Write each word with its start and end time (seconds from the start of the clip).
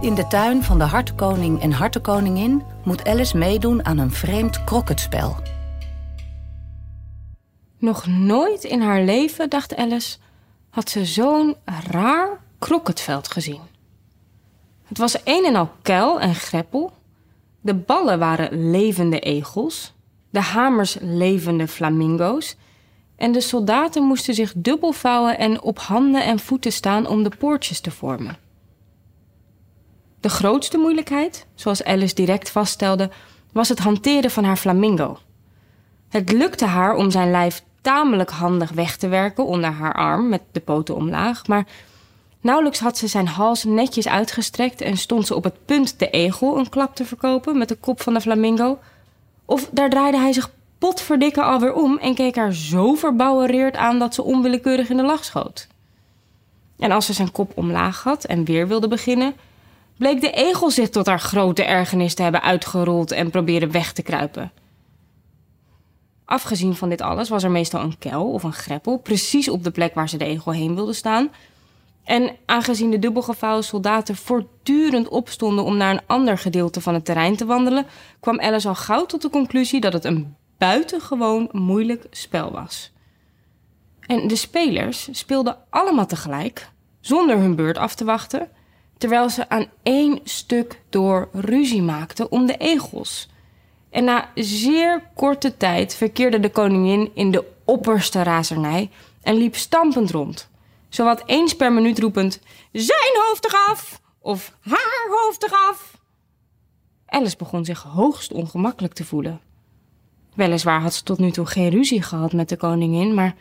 In 0.00 0.14
de 0.14 0.26
tuin 0.26 0.62
van 0.62 0.78
de 0.78 0.84
Hartekoning 0.84 1.60
en 1.60 1.72
Hartekoningin 1.72 2.62
moet 2.84 3.08
Alice 3.08 3.36
meedoen 3.36 3.84
aan 3.84 3.98
een 3.98 4.10
vreemd 4.10 4.64
krokketspel. 4.64 5.36
Nog 7.78 8.06
nooit 8.06 8.64
in 8.64 8.80
haar 8.80 9.02
leven, 9.02 9.50
dacht 9.50 9.76
Alice, 9.76 10.18
had 10.70 10.90
ze 10.90 11.04
zo'n 11.04 11.56
raar 11.90 12.40
krokketveld 12.58 13.28
gezien. 13.28 13.60
Het 14.84 14.98
was 14.98 15.16
een 15.24 15.44
en 15.44 15.54
al 15.54 15.70
kuil 15.82 16.20
en 16.20 16.34
greppel. 16.34 16.92
De 17.60 17.74
ballen 17.74 18.18
waren 18.18 18.70
levende 18.70 19.20
egels, 19.20 19.94
de 20.30 20.40
hamers 20.40 20.96
levende 21.00 21.68
flamingo's. 21.68 22.56
En 23.16 23.32
de 23.32 23.40
soldaten 23.40 24.02
moesten 24.02 24.34
zich 24.34 24.52
dubbel 24.56 24.92
vouwen 24.92 25.38
en 25.38 25.62
op 25.62 25.78
handen 25.78 26.24
en 26.24 26.38
voeten 26.38 26.72
staan 26.72 27.06
om 27.06 27.22
de 27.22 27.32
poortjes 27.38 27.80
te 27.80 27.90
vormen. 27.90 28.46
De 30.20 30.28
grootste 30.28 30.78
moeilijkheid, 30.78 31.46
zoals 31.54 31.84
Alice 31.84 32.14
direct 32.14 32.50
vaststelde, 32.50 33.10
was 33.52 33.68
het 33.68 33.78
hanteren 33.78 34.30
van 34.30 34.44
haar 34.44 34.56
flamingo. 34.56 35.18
Het 36.08 36.32
lukte 36.32 36.64
haar 36.64 36.94
om 36.94 37.10
zijn 37.10 37.30
lijf 37.30 37.62
tamelijk 37.80 38.30
handig 38.30 38.70
weg 38.70 38.96
te 38.96 39.08
werken 39.08 39.46
onder 39.46 39.70
haar 39.70 39.94
arm 39.94 40.28
met 40.28 40.42
de 40.52 40.60
poten 40.60 40.94
omlaag, 40.94 41.46
maar 41.46 41.66
nauwelijks 42.40 42.78
had 42.78 42.98
ze 42.98 43.06
zijn 43.06 43.28
hals 43.28 43.64
netjes 43.64 44.08
uitgestrekt 44.08 44.80
en 44.80 44.96
stond 44.96 45.26
ze 45.26 45.34
op 45.34 45.44
het 45.44 45.64
punt 45.64 45.98
de 45.98 46.10
egel 46.10 46.58
een 46.58 46.68
klap 46.68 46.94
te 46.94 47.04
verkopen 47.04 47.58
met 47.58 47.68
de 47.68 47.76
kop 47.76 48.00
van 48.02 48.14
de 48.14 48.20
flamingo, 48.20 48.78
of 49.44 49.68
daar 49.72 49.90
draaide 49.90 50.18
hij 50.18 50.32
zich 50.32 50.50
potverdikke 50.78 51.42
alweer 51.42 51.74
om 51.74 51.98
en 51.98 52.14
keek 52.14 52.36
haar 52.36 52.52
zo 52.52 52.94
verbouwereerd 52.94 53.76
aan 53.76 53.98
dat 53.98 54.14
ze 54.14 54.22
onwillekeurig 54.22 54.88
in 54.88 54.96
de 54.96 55.02
lach 55.02 55.24
schoot. 55.24 55.66
En 56.78 56.90
als 56.90 57.06
ze 57.06 57.12
zijn 57.12 57.32
kop 57.32 57.52
omlaag 57.54 58.02
had 58.02 58.24
en 58.24 58.44
weer 58.44 58.68
wilde 58.68 58.88
beginnen, 58.88 59.34
bleek 59.98 60.20
de 60.20 60.30
egel 60.30 60.70
zich 60.70 60.88
tot 60.88 61.06
haar 61.06 61.20
grote 61.20 61.64
ergernis 61.64 62.14
te 62.14 62.22
hebben 62.22 62.42
uitgerold 62.42 63.10
en 63.10 63.30
probeerde 63.30 63.70
weg 63.70 63.92
te 63.92 64.02
kruipen. 64.02 64.52
Afgezien 66.24 66.74
van 66.74 66.88
dit 66.88 67.00
alles 67.00 67.28
was 67.28 67.42
er 67.42 67.50
meestal 67.50 67.80
een 67.80 67.98
kuil 67.98 68.32
of 68.32 68.42
een 68.42 68.52
greppel, 68.52 68.98
precies 68.98 69.48
op 69.48 69.64
de 69.64 69.70
plek 69.70 69.94
waar 69.94 70.08
ze 70.08 70.16
de 70.16 70.24
egel 70.24 70.52
heen 70.52 70.74
wilde 70.74 70.92
staan. 70.92 71.30
En 72.04 72.36
aangezien 72.46 72.90
de 72.90 72.98
dubbelgevouwen 72.98 73.64
soldaten 73.64 74.16
voortdurend 74.16 75.08
opstonden 75.08 75.64
om 75.64 75.76
naar 75.76 75.90
een 75.90 76.06
ander 76.06 76.38
gedeelte 76.38 76.80
van 76.80 76.94
het 76.94 77.04
terrein 77.04 77.36
te 77.36 77.46
wandelen, 77.46 77.86
kwam 78.20 78.40
Alice 78.40 78.68
al 78.68 78.74
gauw 78.74 79.06
tot 79.06 79.22
de 79.22 79.30
conclusie 79.30 79.80
dat 79.80 79.92
het 79.92 80.04
een 80.04 80.36
buitengewoon 80.58 81.48
moeilijk 81.52 82.06
spel 82.10 82.50
was. 82.50 82.92
En 84.00 84.28
de 84.28 84.36
spelers 84.36 85.08
speelden 85.10 85.56
allemaal 85.70 86.06
tegelijk, 86.06 86.70
zonder 87.00 87.38
hun 87.38 87.56
beurt 87.56 87.78
af 87.78 87.94
te 87.94 88.04
wachten, 88.04 88.48
terwijl 88.98 89.30
ze 89.30 89.48
aan 89.48 89.66
één 89.82 90.20
stuk 90.24 90.80
door 90.88 91.28
ruzie 91.32 91.82
maakten 91.82 92.30
om 92.30 92.46
de 92.46 92.56
egels. 92.56 93.28
En 93.90 94.04
na 94.04 94.30
zeer 94.34 95.02
korte 95.14 95.56
tijd 95.56 95.94
verkeerde 95.94 96.40
de 96.40 96.50
koningin 96.50 97.10
in 97.14 97.30
de 97.30 97.44
opperste 97.64 98.22
razernij 98.22 98.90
en 99.22 99.34
liep 99.34 99.56
stampend 99.56 100.10
rond. 100.10 100.48
Zowat 100.88 101.22
eens 101.26 101.56
per 101.56 101.72
minuut 101.72 101.98
roepend: 101.98 102.40
Zijn 102.72 103.16
hoofd 103.26 103.44
eraf! 103.44 104.00
Of 104.18 104.52
haar 104.60 105.08
hoofd 105.10 105.42
eraf! 105.42 105.96
Alice 107.06 107.36
begon 107.36 107.64
zich 107.64 107.82
hoogst 107.82 108.32
ongemakkelijk 108.32 108.94
te 108.94 109.04
voelen. 109.04 109.40
Weliswaar 110.34 110.80
had 110.80 110.94
ze 110.94 111.02
tot 111.02 111.18
nu 111.18 111.30
toe 111.30 111.46
geen 111.46 111.68
ruzie 111.70 112.02
gehad 112.02 112.32
met 112.32 112.48
de 112.48 112.56
koningin, 112.56 113.14
maar 113.14 113.34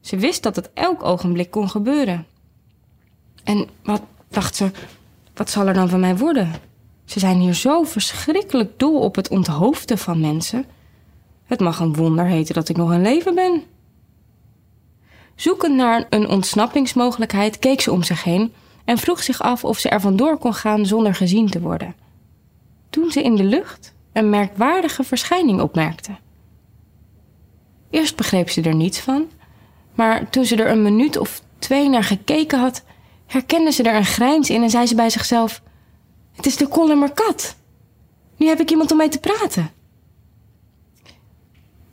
ze 0.00 0.16
wist 0.16 0.42
dat 0.42 0.56
het 0.56 0.70
elk 0.74 1.02
ogenblik 1.02 1.50
kon 1.50 1.70
gebeuren. 1.70 2.26
En 3.44 3.68
wat 3.82 4.02
dacht 4.28 4.56
ze, 4.56 4.70
wat 5.40 5.50
zal 5.50 5.66
er 5.66 5.74
dan 5.74 5.88
van 5.88 6.00
mij 6.00 6.16
worden? 6.16 6.52
Ze 7.04 7.18
zijn 7.18 7.38
hier 7.38 7.54
zo 7.54 7.82
verschrikkelijk 7.82 8.78
dol 8.78 9.00
op 9.00 9.14
het 9.14 9.28
onthoofden 9.28 9.98
van 9.98 10.20
mensen. 10.20 10.64
Het 11.44 11.60
mag 11.60 11.80
een 11.80 11.94
wonder 11.94 12.24
heten 12.24 12.54
dat 12.54 12.68
ik 12.68 12.76
nog 12.76 12.92
in 12.92 13.02
leven 13.02 13.34
ben. 13.34 13.62
Zoekend 15.34 15.74
naar 15.74 16.06
een 16.10 16.28
ontsnappingsmogelijkheid 16.28 17.58
keek 17.58 17.80
ze 17.80 17.92
om 17.92 18.02
zich 18.02 18.24
heen 18.24 18.52
en 18.84 18.98
vroeg 18.98 19.22
zich 19.22 19.42
af 19.42 19.64
of 19.64 19.78
ze 19.78 19.88
er 19.88 20.00
vandoor 20.00 20.38
kon 20.38 20.54
gaan 20.54 20.86
zonder 20.86 21.14
gezien 21.14 21.50
te 21.50 21.60
worden. 21.60 21.94
Toen 22.90 23.10
ze 23.10 23.22
in 23.22 23.36
de 23.36 23.44
lucht 23.44 23.94
een 24.12 24.30
merkwaardige 24.30 25.04
verschijning 25.04 25.60
opmerkte. 25.60 26.12
Eerst 27.90 28.16
begreep 28.16 28.50
ze 28.50 28.62
er 28.62 28.74
niets 28.74 29.00
van, 29.00 29.28
maar 29.94 30.30
toen 30.30 30.44
ze 30.44 30.56
er 30.56 30.70
een 30.70 30.82
minuut 30.82 31.18
of 31.18 31.42
twee 31.58 31.88
naar 31.88 32.04
gekeken 32.04 32.58
had, 32.58 32.82
herkende 33.30 33.70
ze 33.70 33.82
er 33.82 33.94
een 33.94 34.04
grijns 34.04 34.50
in 34.50 34.62
en 34.62 34.70
zei 34.70 34.86
ze 34.86 34.94
bij 34.94 35.10
zichzelf: 35.10 35.62
Het 36.32 36.46
is 36.46 36.56
de 36.56 36.68
Kollemerkat. 36.68 37.56
Nu 38.36 38.46
heb 38.46 38.60
ik 38.60 38.70
iemand 38.70 38.90
om 38.90 38.96
mee 38.96 39.08
te 39.08 39.20
praten. 39.20 39.70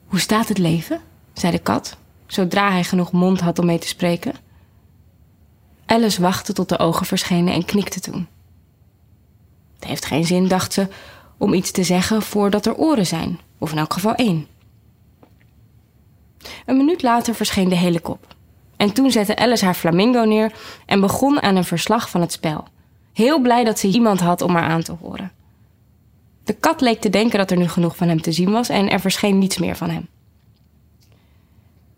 Hoe 0.05 0.19
staat 0.19 0.47
het 0.47 0.57
leven? 0.57 1.01
zei 1.33 1.51
de 1.51 1.59
kat, 1.59 1.97
zodra 2.27 2.71
hij 2.71 2.83
genoeg 2.83 3.11
mond 3.11 3.39
had 3.39 3.59
om 3.59 3.65
mee 3.65 3.79
te 3.79 3.87
spreken. 3.87 4.33
Alice 5.85 6.21
wachtte 6.21 6.53
tot 6.53 6.69
de 6.69 6.79
ogen 6.79 7.05
verschenen 7.05 7.53
en 7.53 7.65
knikte 7.65 7.99
toen. 7.99 8.27
Het 9.75 9.85
heeft 9.87 10.05
geen 10.05 10.25
zin, 10.25 10.47
dacht 10.47 10.73
ze, 10.73 10.87
om 11.37 11.53
iets 11.53 11.71
te 11.71 11.83
zeggen 11.83 12.21
voordat 12.21 12.65
er 12.65 12.75
oren 12.75 13.05
zijn, 13.05 13.39
of 13.57 13.71
in 13.71 13.77
elk 13.77 13.93
geval 13.93 14.15
één. 14.15 14.47
Een 16.65 16.77
minuut 16.77 17.01
later 17.01 17.35
verscheen 17.35 17.69
de 17.69 17.75
hele 17.75 17.99
kop. 17.99 18.35
En 18.77 18.93
toen 18.93 19.11
zette 19.11 19.35
Alice 19.35 19.65
haar 19.65 19.73
flamingo 19.73 20.23
neer 20.23 20.51
en 20.85 20.99
begon 20.99 21.41
aan 21.41 21.55
een 21.55 21.63
verslag 21.63 22.09
van 22.09 22.21
het 22.21 22.31
spel. 22.31 22.67
Heel 23.13 23.39
blij 23.39 23.63
dat 23.63 23.79
ze 23.79 23.87
iemand 23.87 24.19
had 24.19 24.41
om 24.41 24.55
haar 24.55 24.69
aan 24.69 24.83
te 24.83 24.93
horen. 25.01 25.31
De 26.43 26.53
kat 26.53 26.81
leek 26.81 27.01
te 27.01 27.09
denken 27.09 27.37
dat 27.37 27.51
er 27.51 27.57
nu 27.57 27.67
genoeg 27.67 27.95
van 27.95 28.07
hem 28.07 28.21
te 28.21 28.31
zien 28.31 28.51
was 28.51 28.69
en 28.69 28.89
er 28.89 28.99
verscheen 28.99 29.37
niets 29.37 29.57
meer 29.57 29.75
van 29.75 29.89
hem. 29.89 30.07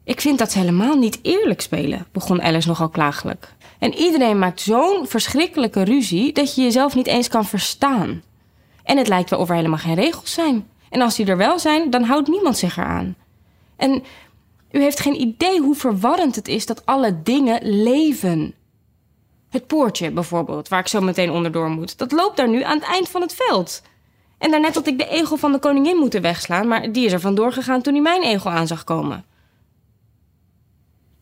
Ik 0.04 0.22
vind 0.22 0.40
dat 0.40 0.52
ze 0.52 0.60
helemaal 0.60 0.96
niet 0.96 1.20
eerlijk 1.22 1.62
spelen, 1.62 2.06
begon 2.12 2.42
Alice 2.42 2.68
nogal 2.68 2.90
klagelijk. 2.90 3.54
En 3.80 3.94
iedereen 3.94 4.40
maakt 4.40 4.62
zo'n 4.62 5.08
verschrikkelijke 5.08 5.84
ruzie 5.84 6.34
dat 6.34 6.56
je 6.56 6.62
jezelf 6.62 6.96
niet 6.96 7.08
eens 7.08 7.28
kan 7.28 7.46
verstaan. 7.46 8.24
En 8.84 8.98
het 8.98 9.08
lijkt 9.08 9.30
wel 9.30 9.40
of 9.40 9.50
er 9.50 9.56
helemaal 9.56 9.78
geen 9.78 9.96
regels 9.96 10.34
zijn. 10.34 10.68
En 10.90 11.02
als 11.02 11.16
die 11.16 11.26
er 11.26 11.38
wel 11.38 11.60
zijn, 11.60 11.90
dan 11.90 12.04
houdt 12.04 12.28
niemand 12.28 12.58
zich 12.58 12.78
eraan. 12.78 13.16
En 13.76 14.04
u 14.72 14.82
heeft 14.82 15.00
geen 15.00 15.22
idee 15.22 15.62
hoe 15.62 15.76
verwarrend 15.76 16.36
het 16.36 16.48
is 16.48 16.66
dat 16.66 16.86
alle 16.86 17.22
dingen 17.24 17.84
leven. 17.84 18.54
Het 19.50 19.68
poortje 19.68 20.12
bijvoorbeeld, 20.12 20.68
waar 20.68 20.80
ik 20.80 20.88
zo 20.88 21.02
meteen 21.02 21.32
onderdoor 21.32 21.70
moet, 21.70 21.98
dat 21.98 22.12
loopt 22.12 22.38
daar 22.38 22.50
nu 22.50 22.64
aan 22.64 22.78
het 22.78 22.88
eind 22.88 23.10
van 23.10 23.22
het 23.22 23.34
veld. 23.34 23.82
En 24.38 24.52
daarnet 24.52 24.76
had 24.76 24.88
ik 24.88 24.98
de 24.98 25.08
egel 25.08 25.38
van 25.38 25.52
de 25.52 25.60
koningin 25.60 25.98
moeten 25.98 26.22
wegslaan, 26.22 26.68
maar 26.68 26.92
die 26.92 27.06
is 27.06 27.12
er 27.12 27.20
vandoor 27.20 27.54
gegaan 27.54 27.82
toen 27.82 27.94
hij 27.94 28.02
mijn 28.02 28.24
egel 28.24 28.52
aan 28.52 28.68
zag 28.68 28.84
komen. 28.84 29.26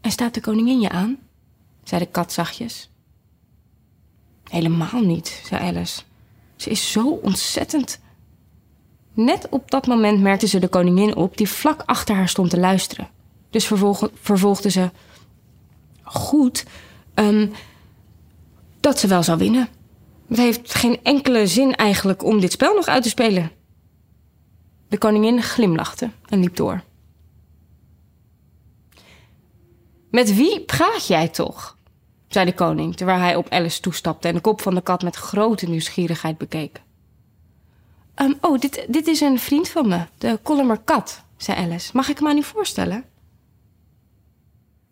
En 0.02 0.12
staat 0.12 0.34
de 0.34 0.42
koningin 0.42 0.80
je 0.80 0.90
aan? 0.90 1.18
zei 1.84 2.02
de 2.02 2.12
kat 2.12 2.32
zachtjes. 2.34 2.90
Helemaal 4.44 5.02
niet, 5.02 5.42
zei 5.46 5.62
Alice. 5.62 6.02
Ze 6.56 6.70
is 6.70 6.92
zo 6.92 7.10
ontzettend. 7.10 8.00
Net 9.14 9.50
op 9.50 9.72
dat 9.72 9.88
moment 9.88 10.22
merkte 10.22 10.48
ze 10.48 10.60
de 10.60 10.68
koningin 10.68 11.16
op, 11.16 11.38
die 11.38 11.50
vlak 11.50 11.84
achter 11.86 12.16
haar 12.16 12.30
stond 12.30 12.50
te 12.50 12.60
luisteren. 12.60 13.10
Dus 13.50 13.68
vervolg, 13.68 14.10
vervolgde 14.14 14.70
ze: 14.70 14.90
Goed, 16.04 16.66
ehm, 17.14 17.48
dat 18.80 19.00
ze 19.00 19.08
wel 19.08 19.24
zou 19.24 19.38
winnen. 19.38 19.68
Het 20.28 20.38
heeft 20.38 20.76
geen 20.76 21.04
enkele 21.04 21.48
zin 21.48 21.76
eigenlijk 21.76 22.24
om 22.24 22.40
dit 22.40 22.52
spel 22.52 22.74
nog 22.74 22.86
uit 22.86 23.04
te 23.04 23.10
spelen. 23.10 23.52
De 24.88 24.98
koningin 24.98 25.42
glimlachte 25.42 26.12
en 26.26 26.40
liep 26.40 26.56
door. 26.56 26.84
Met 30.12 30.36
wie 30.36 30.62
praat 30.62 31.08
jij 31.08 31.28
toch? 31.28 31.78
zei 32.28 32.46
de 32.46 32.54
koning, 32.54 32.96
terwijl 32.96 33.20
hij 33.20 33.36
op 33.36 33.50
Alice 33.50 33.82
toestapte 33.82 34.28
en 34.28 34.34
de 34.34 34.42
kop 34.42 34.62
van 34.62 34.76
de 34.76 34.82
kat 34.82 35.02
met 35.02 35.16
grote 35.16 35.70
nieuwsgierigheid 35.70 36.38
bekeek. 36.38 36.82
Ehm, 38.14 38.34
oh, 38.42 38.60
dit, 38.60 38.86
dit 38.88 39.08
is 39.08 39.22
een 39.22 39.40
vriend 39.40 39.70
van 39.70 39.88
me, 39.88 40.06
de 40.18 40.40
Collimer 40.44 40.78
Kat, 40.78 41.24
zei 41.38 41.58
Alice. 41.58 41.92
Mag 41.94 42.10
ik 42.10 42.18
hem 42.18 42.28
aan 42.28 42.38
u 42.38 42.44
voorstellen? 42.44 43.04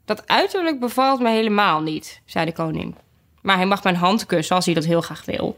Dat 0.05 0.27
uiterlijk 0.27 0.79
bevalt 0.79 1.19
me 1.19 1.29
helemaal 1.29 1.81
niet, 1.81 2.21
zei 2.25 2.45
de 2.45 2.53
koning. 2.53 2.95
Maar 3.41 3.55
hij 3.55 3.65
mag 3.65 3.83
mijn 3.83 3.95
hand 3.95 4.25
kussen 4.25 4.55
als 4.55 4.65
hij 4.65 4.73
dat 4.73 4.85
heel 4.85 5.01
graag 5.01 5.25
wil. 5.25 5.57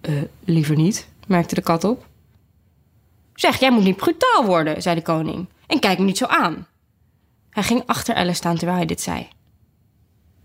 Eh, 0.00 0.14
liever 0.44 0.76
niet, 0.76 1.08
merkte 1.26 1.54
de 1.54 1.62
kat 1.62 1.84
op. 1.84 2.06
Zeg, 3.34 3.60
jij 3.60 3.70
moet 3.70 3.84
niet 3.84 3.96
brutaal 3.96 4.44
worden, 4.44 4.82
zei 4.82 4.94
de 4.94 5.02
koning. 5.02 5.46
En 5.66 5.78
kijk 5.78 5.98
me 5.98 6.04
niet 6.04 6.18
zo 6.18 6.26
aan. 6.26 6.66
Hij 7.50 7.62
ging 7.62 7.82
achter 7.86 8.14
Alice 8.14 8.36
staan 8.36 8.56
terwijl 8.56 8.78
hij 8.78 8.86
dit 8.86 9.00
zei. 9.00 9.28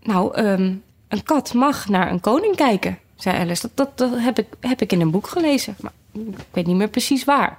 Nou, 0.02 0.34
ehm, 0.34 0.74
een 1.08 1.22
kat 1.22 1.54
mag 1.54 1.88
naar 1.88 2.10
een 2.10 2.20
koning 2.20 2.56
kijken, 2.56 2.98
zei 3.16 3.38
Alice. 3.38 3.62
Dat, 3.62 3.76
dat, 3.76 4.10
dat 4.10 4.20
heb, 4.20 4.38
ik, 4.38 4.46
heb 4.60 4.80
ik 4.80 4.92
in 4.92 5.00
een 5.00 5.10
boek 5.10 5.26
gelezen, 5.26 5.76
maar 5.80 5.92
ik 6.12 6.46
weet 6.50 6.66
niet 6.66 6.76
meer 6.76 6.88
precies 6.88 7.24
waar. 7.24 7.58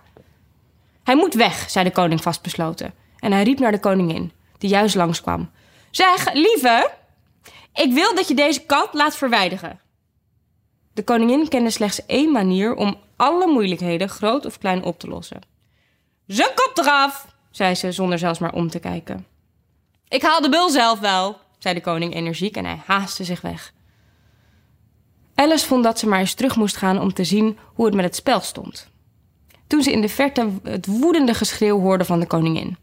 Hij 1.03 1.15
moet 1.15 1.33
weg, 1.33 1.69
zei 1.69 1.85
de 1.85 1.91
koning 1.91 2.21
vastbesloten. 2.21 2.93
En 3.19 3.31
hij 3.31 3.43
riep 3.43 3.59
naar 3.59 3.71
de 3.71 3.79
koningin, 3.79 4.31
die 4.63 4.71
juist 4.71 4.95
langskwam. 4.95 5.51
Zeg, 5.91 6.33
lieve, 6.33 6.91
ik 7.73 7.93
wil 7.93 8.15
dat 8.15 8.27
je 8.27 8.33
deze 8.33 8.65
kat 8.65 8.93
laat 8.93 9.15
verwijderen. 9.15 9.79
De 10.93 11.03
koningin 11.03 11.47
kende 11.47 11.69
slechts 11.69 12.05
één 12.05 12.31
manier 12.31 12.75
om 12.75 12.97
alle 13.15 13.47
moeilijkheden, 13.47 14.09
groot 14.09 14.45
of 14.45 14.57
klein, 14.57 14.83
op 14.83 14.99
te 14.99 15.07
lossen. 15.07 15.41
Zijn 16.27 16.51
kop 16.55 16.77
eraf, 16.77 17.27
zei 17.51 17.75
ze 17.75 17.91
zonder 17.91 18.19
zelfs 18.19 18.39
maar 18.39 18.53
om 18.53 18.69
te 18.69 18.79
kijken. 18.79 19.25
Ik 20.07 20.21
haal 20.21 20.41
de 20.41 20.49
bul 20.49 20.69
zelf 20.69 20.99
wel, 20.99 21.37
zei 21.59 21.73
de 21.73 21.81
koning 21.81 22.13
energiek 22.13 22.57
en 22.57 22.65
hij 22.65 22.81
haastte 22.85 23.23
zich 23.23 23.41
weg. 23.41 23.73
Alice 25.35 25.65
vond 25.65 25.83
dat 25.83 25.99
ze 25.99 26.07
maar 26.07 26.19
eens 26.19 26.33
terug 26.33 26.55
moest 26.55 26.77
gaan 26.77 26.99
om 26.99 27.13
te 27.13 27.23
zien 27.23 27.57
hoe 27.73 27.85
het 27.85 27.95
met 27.95 28.05
het 28.05 28.15
spel 28.15 28.39
stond. 28.39 28.87
Toen 29.67 29.83
ze 29.83 29.91
in 29.91 30.01
de 30.01 30.09
verte 30.09 30.49
het 30.63 30.85
woedende 30.85 31.33
geschreeuw 31.33 31.79
hoorde 31.79 32.05
van 32.05 32.19
de 32.19 32.27
koningin. 32.27 32.77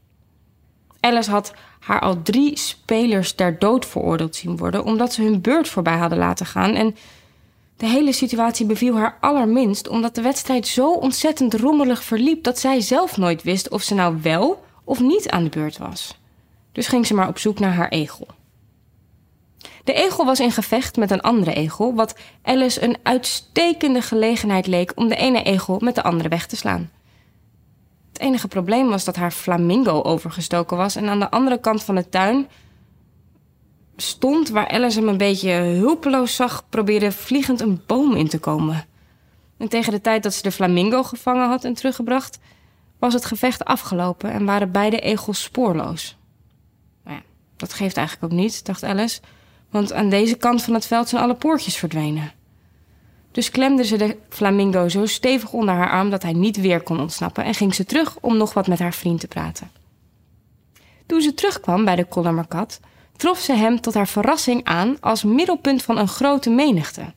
Alice 1.00 1.31
had 1.31 1.53
haar 1.81 2.00
al 2.00 2.23
drie 2.23 2.59
spelers 2.59 3.32
ter 3.32 3.59
dood 3.59 3.87
veroordeeld 3.87 4.37
zien 4.37 4.56
worden 4.56 4.85
omdat 4.85 5.12
ze 5.12 5.23
hun 5.23 5.41
beurt 5.41 5.69
voorbij 5.69 5.97
hadden 5.97 6.19
laten 6.19 6.47
gaan 6.47 6.75
en 6.75 6.97
de 7.77 7.87
hele 7.87 8.12
situatie 8.12 8.67
beviel 8.67 8.97
haar 8.97 9.19
allerminst 9.21 9.88
omdat 9.88 10.15
de 10.15 10.23
wedstrijd 10.23 10.67
zo 10.67 10.93
ontzettend 10.93 11.55
rommelig 11.55 12.03
verliep 12.03 12.44
dat 12.44 12.59
zij 12.59 12.81
zelf 12.81 13.17
nooit 13.17 13.43
wist 13.43 13.69
of 13.69 13.82
ze 13.82 13.94
nou 13.94 14.19
wel 14.23 14.65
of 14.85 15.00
niet 15.00 15.31
aan 15.31 15.44
de 15.44 15.50
beurt 15.50 15.79
was. 15.79 16.19
Dus 16.73 16.87
ging 16.87 17.06
ze 17.06 17.15
maar 17.15 17.29
op 17.29 17.38
zoek 17.38 17.59
naar 17.59 17.75
haar 17.75 17.88
egel. 17.88 18.26
De 19.85 19.93
egel 19.93 20.25
was 20.25 20.41
in 20.41 20.53
gevecht 20.53 20.97
met 20.97 21.11
een 21.11 21.21
andere 21.21 21.55
egel, 21.55 21.94
wat 21.94 22.15
Alice 22.43 22.83
een 22.83 22.97
uitstekende 23.03 24.03
gelegenheid 24.03 24.67
leek 24.67 24.93
om 24.94 25.09
de 25.09 25.17
ene 25.17 25.43
egel 25.43 25.79
met 25.81 25.94
de 25.94 26.03
andere 26.03 26.29
weg 26.29 26.47
te 26.47 26.56
slaan. 26.56 26.91
Het 28.20 28.28
enige 28.28 28.49
probleem 28.49 28.88
was 28.88 29.05
dat 29.05 29.17
haar 29.17 29.31
flamingo 29.31 30.02
overgestoken 30.02 30.76
was 30.76 30.96
en 30.96 31.08
aan 31.08 31.19
de 31.19 31.31
andere 31.31 31.61
kant 31.61 31.82
van 31.82 31.94
de 31.94 32.08
tuin 32.08 32.49
stond 33.96 34.49
waar 34.49 34.69
Alice 34.69 34.99
hem 34.99 35.08
een 35.08 35.17
beetje 35.17 35.50
hulpeloos 35.52 36.34
zag, 36.34 36.69
probeerde 36.69 37.12
vliegend 37.12 37.61
een 37.61 37.82
boom 37.87 38.14
in 38.14 38.28
te 38.28 38.38
komen. 38.38 38.84
En 39.56 39.69
tegen 39.69 39.93
de 39.93 40.00
tijd 40.00 40.22
dat 40.22 40.34
ze 40.34 40.43
de 40.43 40.52
flamingo 40.52 41.02
gevangen 41.02 41.49
had 41.49 41.64
en 41.64 41.75
teruggebracht, 41.75 42.38
was 42.99 43.14
het 43.14 43.25
gevecht 43.25 43.64
afgelopen 43.64 44.32
en 44.32 44.44
waren 44.44 44.70
beide 44.70 45.00
egels 45.00 45.43
spoorloos. 45.43 46.16
Nou 47.05 47.16
ja, 47.16 47.23
dat 47.56 47.73
geeft 47.73 47.96
eigenlijk 47.96 48.32
ook 48.32 48.38
niet, 48.38 48.64
dacht 48.64 48.84
Alice, 48.84 49.20
want 49.70 49.93
aan 49.93 50.08
deze 50.08 50.37
kant 50.37 50.62
van 50.62 50.75
het 50.75 50.87
veld 50.87 51.08
zijn 51.08 51.23
alle 51.23 51.34
poortjes 51.34 51.76
verdwenen. 51.76 52.32
Dus 53.32 53.50
klemde 53.50 53.85
ze 53.85 53.97
de 53.97 54.17
flamingo 54.29 54.88
zo 54.88 55.06
stevig 55.06 55.53
onder 55.53 55.75
haar 55.75 55.91
arm 55.91 56.11
dat 56.11 56.23
hij 56.23 56.32
niet 56.32 56.61
weer 56.61 56.81
kon 56.81 57.00
ontsnappen 57.00 57.44
en 57.44 57.55
ging 57.55 57.75
ze 57.75 57.85
terug 57.85 58.17
om 58.21 58.37
nog 58.37 58.55
wat 58.55 58.67
met 58.67 58.79
haar 58.79 58.94
vriend 58.94 59.21
te 59.21 59.29
praten. 59.29 59.71
Toen 61.06 61.21
ze 61.21 61.35
terugkwam 61.35 61.85
bij 61.85 61.97
de 61.97 62.05
koldermerkat, 62.05 62.81
trof 63.17 63.38
ze 63.38 63.53
hem 63.53 63.81
tot 63.81 63.94
haar 63.94 64.09
verrassing 64.09 64.65
aan 64.65 64.97
als 65.00 65.23
middelpunt 65.23 65.82
van 65.82 65.99
een 65.99 66.09
grote 66.09 66.50
menigte. 66.50 67.12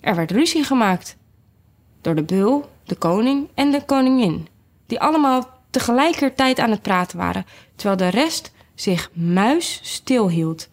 Er 0.00 0.16
werd 0.16 0.30
ruzie 0.30 0.64
gemaakt 0.64 1.16
door 2.00 2.14
de 2.14 2.22
beul, 2.22 2.70
de 2.84 2.94
koning 2.94 3.48
en 3.54 3.70
de 3.70 3.84
koningin, 3.84 4.48
die 4.86 5.00
allemaal 5.00 5.48
tegelijkertijd 5.70 6.58
aan 6.58 6.70
het 6.70 6.82
praten 6.82 7.18
waren, 7.18 7.46
terwijl 7.76 7.96
de 7.96 8.18
rest 8.18 8.52
zich 8.74 9.10
muis 9.12 9.80
stilhield 9.82 10.68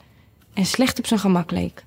en 0.54 0.66
slecht 0.66 1.00
op 1.00 1.06
zijn 1.06 1.20
gemak 1.20 1.52
leek. 1.52 1.86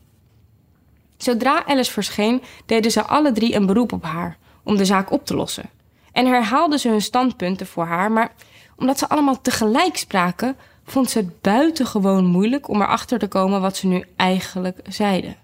Zodra 1.23 1.67
Alice 1.67 1.93
verscheen, 1.93 2.43
deden 2.67 2.91
ze 2.91 3.03
alle 3.03 3.33
drie 3.33 3.55
een 3.55 3.67
beroep 3.67 3.93
op 3.93 4.05
haar 4.05 4.37
om 4.65 4.77
de 4.77 4.85
zaak 4.85 5.11
op 5.11 5.27
te 5.27 5.35
lossen. 5.35 5.71
En 6.13 6.27
herhaalden 6.27 6.79
ze 6.79 6.89
hun 6.89 7.03
standpunten 7.03 7.67
voor 7.67 7.85
haar, 7.85 8.13
maar 8.13 8.33
omdat 8.77 8.99
ze 8.99 9.09
allemaal 9.09 9.41
tegelijk 9.41 9.97
spraken, 9.97 10.57
vond 10.85 11.11
ze 11.11 11.19
het 11.19 11.41
buitengewoon 11.41 12.25
moeilijk 12.25 12.69
om 12.69 12.83
erachter 12.83 13.19
te 13.19 13.29
komen 13.29 13.61
wat 13.61 13.77
ze 13.77 13.87
nu 13.87 14.05
eigenlijk 14.17 14.79
zeiden. 14.89 15.37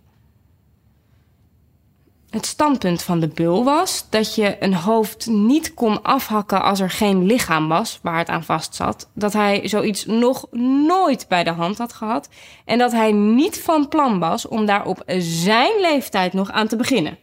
Het 2.31 2.47
standpunt 2.47 3.03
van 3.03 3.21
de 3.21 3.29
bul 3.29 3.65
was 3.65 4.07
dat 4.11 4.35
je 4.35 4.57
een 4.61 4.75
hoofd 4.75 5.27
niet 5.27 5.75
kon 5.75 6.03
afhakken 6.03 6.63
als 6.63 6.81
er 6.81 6.91
geen 6.91 7.27
lichaam 7.27 7.69
was 7.69 7.99
waar 8.03 8.19
het 8.19 8.29
aan 8.29 8.45
vast 8.45 8.75
zat. 8.75 9.09
Dat 9.13 9.33
hij 9.33 9.69
zoiets 9.69 10.07
nog 10.07 10.47
nooit 10.87 11.29
bij 11.29 11.45
de 11.45 11.51
hand 11.51 11.79
had 11.79 11.93
gehad. 11.93 12.29
En 12.65 12.79
dat 12.79 12.93
hij 12.93 13.13
niet 13.13 13.61
van 13.61 13.89
plan 13.89 14.19
was 14.19 14.49
om 14.49 14.67
daar 14.67 14.87
op 14.87 15.03
zijn 15.19 15.81
leeftijd 15.81 16.33
nog 16.33 16.51
aan 16.51 16.67
te 16.67 16.77
beginnen. 16.77 17.19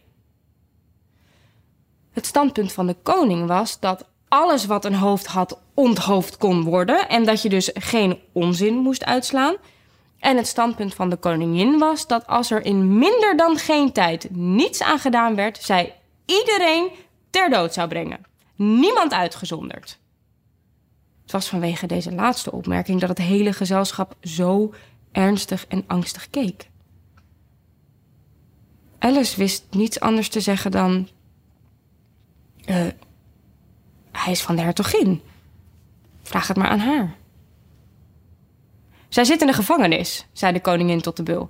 Het 2.12 2.26
standpunt 2.26 2.72
van 2.72 2.86
de 2.86 2.96
koning 3.02 3.46
was 3.46 3.80
dat 3.80 4.04
alles 4.28 4.66
wat 4.66 4.84
een 4.84 4.94
hoofd 4.94 5.26
had 5.26 5.58
onthoofd 5.74 6.36
kon 6.36 6.62
worden 6.62 7.08
en 7.08 7.24
dat 7.24 7.42
je 7.42 7.48
dus 7.48 7.70
geen 7.74 8.18
onzin 8.32 8.74
moest 8.74 9.04
uitslaan. 9.04 9.56
En 10.18 10.36
het 10.36 10.46
standpunt 10.46 10.94
van 10.94 11.10
de 11.10 11.16
koningin 11.16 11.78
was 11.78 12.06
dat 12.06 12.26
als 12.26 12.50
er 12.50 12.64
in 12.64 12.98
minder 12.98 13.36
dan 13.36 13.56
geen 13.56 13.92
tijd 13.92 14.30
niets 14.30 14.82
aan 14.82 14.98
gedaan 14.98 15.34
werd, 15.34 15.58
zij 15.62 15.94
iedereen 16.24 16.90
ter 17.30 17.50
dood 17.50 17.74
zou 17.74 17.88
brengen. 17.88 18.26
Niemand 18.54 19.12
uitgezonderd. 19.12 19.98
Het 21.22 21.32
was 21.32 21.48
vanwege 21.48 21.86
deze 21.86 22.12
laatste 22.12 22.52
opmerking 22.52 23.00
dat 23.00 23.08
het 23.08 23.18
hele 23.18 23.52
gezelschap 23.52 24.16
zo 24.20 24.74
ernstig 25.12 25.66
en 25.66 25.84
angstig 25.86 26.30
keek. 26.30 26.68
Alice 28.98 29.36
wist 29.36 29.64
niets 29.70 30.00
anders 30.00 30.28
te 30.28 30.40
zeggen 30.40 30.70
dan. 30.70 31.08
Uh, 32.66 32.86
hij 34.12 34.32
is 34.32 34.42
van 34.42 34.56
de 34.56 34.62
hertogin. 34.62 35.22
Vraag 36.22 36.48
het 36.48 36.56
maar 36.56 36.68
aan 36.68 36.78
haar. 36.78 37.16
Zij 39.16 39.24
zit 39.24 39.40
in 39.40 39.46
de 39.46 39.52
gevangenis, 39.52 40.26
zei 40.32 40.52
de 40.52 40.60
koningin 40.60 41.00
tot 41.00 41.16
de 41.16 41.22
bul. 41.22 41.48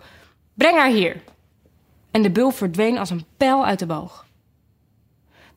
Breng 0.54 0.76
haar 0.76 0.90
hier. 0.90 1.22
En 2.10 2.22
de 2.22 2.30
bul 2.30 2.50
verdween 2.50 2.98
als 2.98 3.10
een 3.10 3.24
pijl 3.36 3.64
uit 3.64 3.78
de 3.78 3.86
boog. 3.86 4.26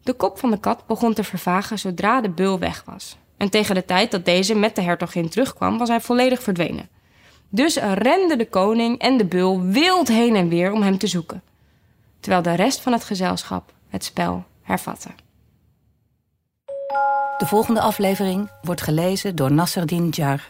De 0.04 0.14
kop 0.14 0.40
van 0.40 0.52
de 0.52 0.60
kat 0.60 0.88
begon 0.88 1.14
te 1.14 1.24
vervagen 1.24 1.80
zodra 1.80 2.22
de 2.22 2.30
bul 2.30 2.60
weg 2.60 2.84
was. 2.86 3.18
En 3.38 3.50
tegen 3.50 3.76
de 3.76 3.86
tijd 3.86 4.12
dat 4.12 4.26
deze 4.26 4.56
met 4.56 4.76
de 4.76 4.82
hertogin 4.82 5.30
terugkwam, 5.30 5.78
was 5.78 5.90
hij 5.90 6.02
volledig 6.02 6.44
verdwenen. 6.44 6.90
Dus 7.50 7.76
renden 7.76 8.38
de 8.38 8.50
koning 8.50 9.00
en 9.00 9.18
de 9.18 9.26
bul 9.26 9.62
wild 9.62 10.08
heen 10.08 10.36
en 10.36 10.50
weer 10.50 10.72
om 10.72 10.82
hem 10.82 10.98
te 10.98 11.08
zoeken. 11.08 11.42
Terwijl 12.20 12.42
de 12.42 12.54
rest 12.54 12.82
van 12.82 12.94
het 12.94 13.04
gezelschap 13.04 13.74
het 13.90 14.04
spel 14.04 14.46
hervatte. 14.62 15.10
De 17.38 17.46
volgende 17.46 17.82
aflevering 17.82 18.50
wordt 18.62 18.82
gelezen 18.82 19.36
door 19.36 19.52
Nasserdin 19.52 20.10
Jar. 20.10 20.50